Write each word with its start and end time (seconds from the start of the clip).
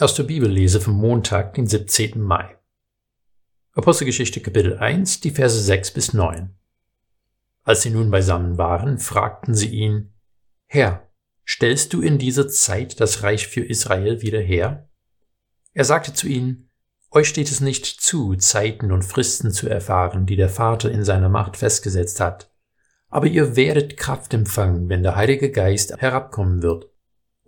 Der 0.00 0.22
Bibellese 0.22 0.80
vom 0.80 0.94
Montag, 0.94 1.52
den 1.52 1.66
17. 1.66 2.18
Mai. 2.22 2.56
Apostelgeschichte 3.74 4.40
Kapitel 4.40 4.78
1, 4.78 5.20
die 5.20 5.30
Verse 5.30 5.60
6 5.60 5.90
bis 5.90 6.14
9. 6.14 6.56
Als 7.64 7.82
sie 7.82 7.90
nun 7.90 8.10
beisammen 8.10 8.56
waren, 8.56 8.98
fragten 8.98 9.54
sie 9.54 9.68
ihn, 9.68 10.14
Herr, 10.64 11.06
stellst 11.46 11.92
du 11.92 12.00
in 12.00 12.16
dieser 12.16 12.48
Zeit 12.48 12.98
das 12.98 13.22
Reich 13.22 13.46
für 13.46 13.62
Israel 13.62 14.22
wieder 14.22 14.40
her? 14.40 14.88
Er 15.74 15.84
sagte 15.84 16.14
zu 16.14 16.28
ihnen, 16.28 16.70
Euch 17.10 17.28
steht 17.28 17.50
es 17.50 17.60
nicht 17.60 17.84
zu, 17.84 18.34
Zeiten 18.36 18.92
und 18.92 19.04
Fristen 19.04 19.50
zu 19.50 19.68
erfahren, 19.68 20.24
die 20.24 20.36
der 20.36 20.48
Vater 20.48 20.90
in 20.90 21.04
seiner 21.04 21.28
Macht 21.28 21.58
festgesetzt 21.58 22.20
hat. 22.20 22.50
Aber 23.10 23.26
ihr 23.26 23.54
werdet 23.54 23.98
Kraft 23.98 24.32
empfangen, 24.32 24.88
wenn 24.88 25.02
der 25.02 25.16
Heilige 25.16 25.50
Geist 25.50 25.94
herabkommen 26.00 26.62
wird 26.62 26.89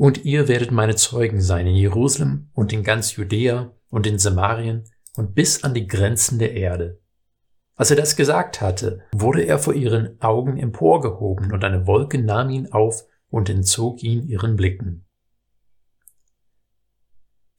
und 0.03 0.25
ihr 0.25 0.48
werdet 0.48 0.73
meine 0.73 0.96
Zeugen 0.96 1.41
sein 1.41 1.68
in 1.68 1.77
Jerusalem 1.77 2.50
und 2.55 2.73
in 2.73 2.82
ganz 2.82 3.14
Judäa 3.14 3.72
und 3.89 4.04
in 4.04 4.18
Samarien 4.18 4.82
und 5.14 5.36
bis 5.36 5.63
an 5.63 5.75
die 5.75 5.86
Grenzen 5.86 6.40
der 6.40 6.54
Erde. 6.54 7.00
Als 7.76 7.90
er 7.90 7.96
das 7.96 8.17
gesagt 8.17 8.61
hatte, 8.61 9.04
wurde 9.12 9.45
er 9.45 9.61
vor 9.61 9.75
ihren 9.75 10.21
Augen 10.21 10.59
emporgehoben 10.59 11.53
und 11.53 11.62
eine 11.62 11.86
Wolke 11.86 12.18
nahm 12.18 12.50
ihn 12.50 12.73
auf 12.73 13.04
und 13.29 13.49
entzog 13.49 14.03
ihn 14.03 14.26
ihren 14.26 14.57
Blicken. 14.57 15.07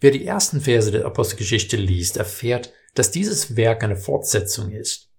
Wer 0.01 0.11
die 0.11 0.25
ersten 0.25 0.59
Verse 0.59 0.91
der 0.91 1.05
Apostelgeschichte 1.05 1.77
liest, 1.77 2.17
erfährt, 2.17 2.73
dass 2.93 3.11
dieses 3.11 3.55
Werk 3.55 3.85
eine 3.85 3.95
Fortsetzung 3.95 4.69
ist. 4.69 5.09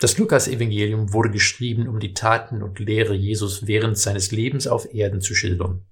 Das 0.00 0.18
Lukas-Evangelium 0.18 1.12
wurde 1.12 1.30
geschrieben, 1.30 1.86
um 1.86 2.00
die 2.00 2.12
Taten 2.12 2.60
und 2.60 2.80
Lehre 2.80 3.14
Jesus 3.14 3.68
während 3.68 3.96
seines 3.96 4.32
Lebens 4.32 4.66
auf 4.66 4.92
Erden 4.92 5.20
zu 5.20 5.36
schildern. 5.36 5.86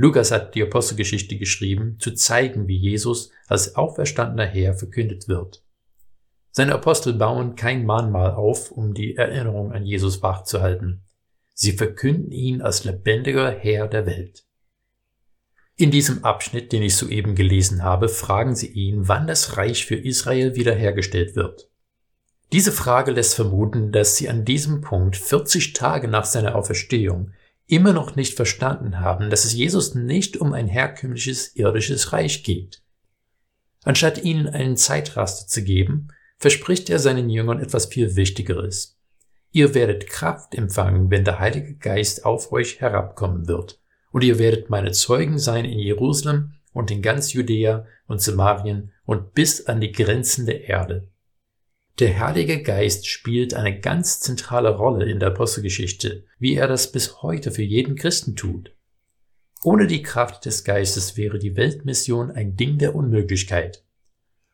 Lukas 0.00 0.30
hat 0.30 0.54
die 0.54 0.62
Apostelgeschichte 0.62 1.36
geschrieben, 1.36 1.96
zu 1.98 2.12
zeigen, 2.12 2.68
wie 2.68 2.76
Jesus 2.76 3.32
als 3.48 3.74
auferstandener 3.74 4.46
Herr 4.46 4.74
verkündet 4.74 5.26
wird. 5.26 5.64
Seine 6.52 6.74
Apostel 6.74 7.14
bauen 7.14 7.56
kein 7.56 7.84
Mahnmal 7.84 8.30
auf, 8.30 8.70
um 8.70 8.94
die 8.94 9.16
Erinnerung 9.16 9.72
an 9.72 9.84
Jesus 9.84 10.22
wachzuhalten. 10.22 11.02
Sie 11.52 11.72
verkünden 11.72 12.30
ihn 12.30 12.62
als 12.62 12.84
lebendiger 12.84 13.50
Herr 13.50 13.88
der 13.88 14.06
Welt. 14.06 14.44
In 15.74 15.90
diesem 15.90 16.24
Abschnitt, 16.24 16.70
den 16.70 16.84
ich 16.84 16.94
soeben 16.94 17.34
gelesen 17.34 17.82
habe, 17.82 18.08
fragen 18.08 18.54
sie 18.54 18.68
ihn, 18.68 19.08
wann 19.08 19.26
das 19.26 19.56
Reich 19.56 19.84
für 19.84 19.96
Israel 19.96 20.54
wiederhergestellt 20.54 21.34
wird. 21.34 21.68
Diese 22.52 22.70
Frage 22.70 23.10
lässt 23.10 23.34
vermuten, 23.34 23.90
dass 23.90 24.16
sie 24.16 24.28
an 24.28 24.44
diesem 24.44 24.80
Punkt 24.80 25.16
40 25.16 25.72
Tage 25.72 26.06
nach 26.06 26.24
seiner 26.24 26.54
Auferstehung 26.54 27.32
immer 27.68 27.92
noch 27.92 28.16
nicht 28.16 28.34
verstanden 28.34 28.98
haben, 28.98 29.30
dass 29.30 29.44
es 29.44 29.52
Jesus 29.52 29.94
nicht 29.94 30.38
um 30.38 30.52
ein 30.52 30.66
herkömmliches 30.66 31.54
irdisches 31.54 32.12
Reich 32.12 32.42
geht. 32.42 32.82
Anstatt 33.84 34.24
ihnen 34.24 34.48
einen 34.48 34.76
Zeitraster 34.76 35.46
zu 35.46 35.62
geben, 35.62 36.08
verspricht 36.38 36.90
er 36.90 36.98
seinen 36.98 37.28
Jüngern 37.28 37.60
etwas 37.60 37.86
viel 37.86 38.16
Wichtigeres. 38.16 38.98
Ihr 39.50 39.74
werdet 39.74 40.08
Kraft 40.08 40.54
empfangen, 40.54 41.10
wenn 41.10 41.24
der 41.24 41.38
Heilige 41.38 41.74
Geist 41.76 42.24
auf 42.24 42.52
euch 42.52 42.80
herabkommen 42.80 43.48
wird, 43.48 43.80
und 44.12 44.24
ihr 44.24 44.38
werdet 44.38 44.70
meine 44.70 44.92
Zeugen 44.92 45.38
sein 45.38 45.64
in 45.64 45.78
Jerusalem 45.78 46.54
und 46.72 46.90
in 46.90 47.02
ganz 47.02 47.32
Judäa 47.32 47.86
und 48.06 48.22
Samarien 48.22 48.92
und 49.04 49.34
bis 49.34 49.66
an 49.66 49.80
die 49.80 49.92
Grenzen 49.92 50.46
der 50.46 50.68
Erde. 50.68 51.08
Der 51.98 52.20
Heilige 52.20 52.62
Geist 52.62 53.08
spielt 53.08 53.54
eine 53.54 53.80
ganz 53.80 54.20
zentrale 54.20 54.76
Rolle 54.76 55.10
in 55.10 55.18
der 55.18 55.30
Apostelgeschichte, 55.30 56.24
wie 56.38 56.54
er 56.54 56.68
das 56.68 56.92
bis 56.92 57.22
heute 57.22 57.50
für 57.50 57.64
jeden 57.64 57.96
Christen 57.96 58.36
tut. 58.36 58.72
Ohne 59.64 59.88
die 59.88 60.02
Kraft 60.02 60.44
des 60.44 60.62
Geistes 60.62 61.16
wäre 61.16 61.40
die 61.40 61.56
Weltmission 61.56 62.30
ein 62.30 62.54
Ding 62.54 62.78
der 62.78 62.94
Unmöglichkeit. 62.94 63.84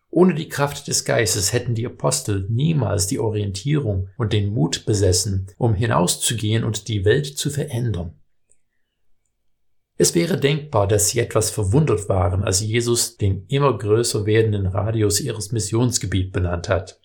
Ohne 0.09 0.33
die 0.33 0.49
Kraft 0.49 0.89
des 0.89 1.05
Geistes 1.05 1.53
hätten 1.53 1.75
die 1.75 1.85
Apostel 1.85 2.47
niemals 2.49 3.09
die 3.09 3.19
Orientierung 3.19 4.09
und 4.17 4.33
den 4.33 4.55
Mut 4.55 4.87
besessen, 4.87 5.49
um 5.59 5.75
hinauszugehen 5.75 6.65
und 6.65 6.89
die 6.89 7.05
Welt 7.05 7.27
zu 7.27 7.51
verändern. 7.51 8.19
Es 9.99 10.15
wäre 10.15 10.39
denkbar, 10.39 10.89
dass 10.89 11.11
sie 11.11 11.19
etwas 11.19 11.51
verwundert 11.51 12.09
waren, 12.09 12.43
als 12.43 12.63
Jesus 12.63 13.19
den 13.19 13.45
immer 13.49 13.77
größer 13.77 14.25
werdenden 14.25 14.67
Radius 14.67 15.21
ihres 15.21 15.53
Missionsgebiet 15.53 16.33
benannt 16.33 16.71
hat. 16.71 17.04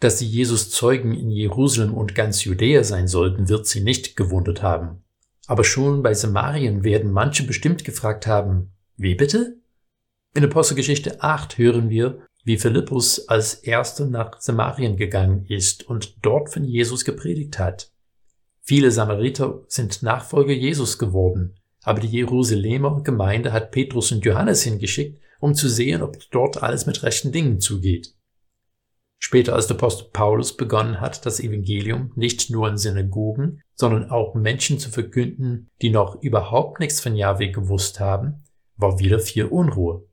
Dass 0.00 0.18
sie 0.18 0.26
Jesus 0.26 0.70
Zeugen 0.70 1.14
in 1.14 1.30
Jerusalem 1.30 1.92
und 1.94 2.14
ganz 2.14 2.44
Judäa 2.44 2.82
sein 2.84 3.06
sollten, 3.06 3.50
wird 3.50 3.66
sie 3.66 3.82
nicht 3.82 4.16
gewundert 4.16 4.62
haben. 4.62 5.02
Aber 5.46 5.62
schon 5.62 6.02
bei 6.02 6.14
Samarien 6.14 6.84
werden 6.84 7.12
manche 7.12 7.42
bestimmt 7.42 7.84
gefragt 7.84 8.26
haben, 8.26 8.72
wie 8.96 9.14
bitte? 9.14 9.58
In 10.34 10.44
Apostelgeschichte 10.44 11.22
8 11.22 11.58
hören 11.58 11.90
wir, 11.90 12.22
wie 12.44 12.56
Philippus 12.56 13.28
als 13.28 13.54
erster 13.54 14.06
nach 14.06 14.40
Samarien 14.40 14.96
gegangen 14.96 15.44
ist 15.46 15.86
und 15.86 16.16
dort 16.22 16.50
von 16.50 16.64
Jesus 16.64 17.04
gepredigt 17.04 17.58
hat. 17.58 17.92
Viele 18.62 18.90
Samariter 18.90 19.62
sind 19.68 20.02
Nachfolger 20.02 20.52
Jesus 20.52 20.98
geworden, 20.98 21.56
aber 21.82 22.00
die 22.00 22.08
Jerusalemer 22.08 23.02
Gemeinde 23.02 23.52
hat 23.52 23.72
Petrus 23.72 24.12
und 24.12 24.24
Johannes 24.24 24.62
hingeschickt, 24.62 25.20
um 25.40 25.54
zu 25.54 25.68
sehen, 25.68 26.02
ob 26.02 26.18
dort 26.30 26.62
alles 26.62 26.86
mit 26.86 27.02
rechten 27.02 27.32
Dingen 27.32 27.60
zugeht. 27.60 28.14
Später, 29.22 29.54
als 29.54 29.66
der 29.66 29.76
Apostel 29.76 30.08
Paulus 30.12 30.56
begonnen 30.56 31.00
hat, 31.00 31.26
das 31.26 31.40
Evangelium 31.40 32.10
nicht 32.16 32.48
nur 32.48 32.68
in 32.68 32.78
Synagogen, 32.78 33.60
sondern 33.74 34.10
auch 34.10 34.34
Menschen 34.34 34.78
zu 34.78 34.90
verkünden, 34.90 35.68
die 35.82 35.90
noch 35.90 36.20
überhaupt 36.22 36.80
nichts 36.80 37.00
von 37.00 37.14
Yahweh 37.14 37.52
gewusst 37.52 38.00
haben, 38.00 38.42
war 38.76 38.98
wieder 38.98 39.20
viel 39.20 39.44
Unruhe. 39.44 40.06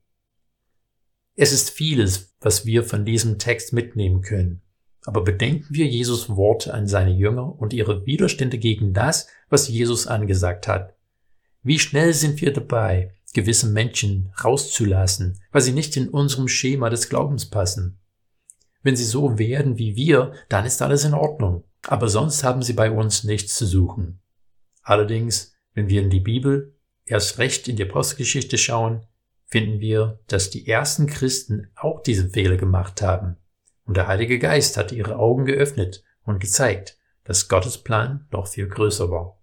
Es 1.36 1.54
ist 1.54 1.70
vieles, 1.70 2.36
was 2.42 2.66
wir 2.66 2.84
von 2.84 3.06
diesem 3.06 3.40
Text 3.40 3.72
mitnehmen 3.72 4.22
können. 4.22 4.62
Aber 5.04 5.24
bedenken 5.24 5.68
wir 5.70 5.88
Jesus 5.88 6.30
Worte 6.30 6.74
an 6.74 6.86
seine 6.86 7.14
Jünger 7.14 7.58
und 7.58 7.72
ihre 7.72 8.06
Widerstände 8.06 8.58
gegen 8.58 8.92
das, 8.94 9.28
was 9.50 9.70
Jesus 9.70 10.06
angesagt 10.06 10.68
hat. 10.68 10.96
Wie 11.64 11.80
schnell 11.80 12.14
sind 12.14 12.42
wir 12.42 12.52
dabei, 12.52 13.14
gewisse 13.34 13.68
Menschen 13.68 14.34
rauszulassen, 14.44 15.40
weil 15.52 15.62
sie 15.62 15.72
nicht 15.72 15.96
in 15.96 16.10
unserem 16.10 16.50
Schema 16.50 16.90
des 16.90 17.08
Glaubens 17.08 17.50
passen. 17.50 18.00
Wenn 18.88 18.96
sie 18.96 19.04
so 19.04 19.38
werden 19.38 19.78
wie 19.78 19.98
wir, 19.98 20.32
dann 20.48 20.66
ist 20.66 20.82
alles 20.82 21.04
in 21.04 21.14
Ordnung. 21.14 21.66
Aber 21.88 22.08
sonst 22.08 22.46
haben 22.46 22.62
sie 22.62 22.72
bei 22.72 22.90
uns 22.90 23.26
nichts 23.26 23.58
zu 23.58 23.66
suchen. 23.66 24.22
Allerdings, 24.82 25.58
wenn 25.74 25.90
wir 25.90 26.02
in 26.02 26.10
die 26.10 26.22
Bibel, 26.22 26.74
erst 27.04 27.38
recht 27.38 27.68
in 27.68 27.76
die 27.76 27.84
Apostelgeschichte 27.84 28.58
schauen, 28.58 29.06
finden 29.46 29.82
wir, 29.82 30.22
dass 30.28 30.52
die 30.52 30.70
ersten 30.70 31.06
Christen 31.06 31.70
auch 31.76 32.02
diese 32.02 32.30
Fehler 32.30 32.56
gemacht 32.56 33.02
haben. 33.02 33.36
Und 33.84 33.98
der 33.98 34.08
Heilige 34.08 34.40
Geist 34.40 34.78
hat 34.78 34.94
ihre 34.94 35.18
Augen 35.18 35.44
geöffnet 35.44 36.06
und 36.24 36.40
gezeigt, 36.40 36.98
dass 37.26 37.50
Gottes 37.50 37.80
Plan 37.80 38.26
noch 38.32 38.48
viel 38.48 38.70
größer 38.70 39.12
war. 39.12 39.37